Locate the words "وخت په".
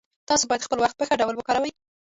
0.81-1.03